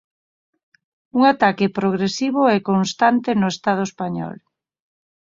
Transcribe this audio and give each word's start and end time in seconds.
Un 1.17 1.21
ataque 1.33 1.73
progresivo 1.79 2.41
e 2.55 2.57
constante 2.69 3.29
no 3.39 3.47
Estado 3.55 3.81
español. 3.89 4.35